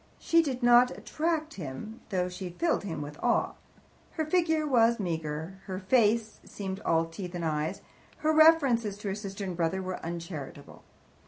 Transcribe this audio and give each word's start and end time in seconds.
She 0.17 0.41
did 0.41 0.63
not 0.63 0.89
attract 0.97 1.53
him, 1.61 2.01
though 2.09 2.27
she 2.27 2.49
filled 2.49 2.83
him 2.83 3.03
with 3.03 3.19
awe. 3.23 3.51
Her 4.13 4.25
figure 4.25 4.65
was 4.65 4.99
meagre, 4.99 5.59
her 5.67 5.77
face 5.77 6.39
seemed 6.43 6.79
all 6.79 7.05
teeth 7.05 7.35
and 7.35 7.45
eyes, 7.45 7.83
her 8.25 8.33
references 8.33 8.97
to 8.97 9.09
her 9.09 9.13
sister 9.13 9.43
and 9.43 9.55
brother 9.55 9.79
were 9.83 10.03
uncharitable. 10.03 10.81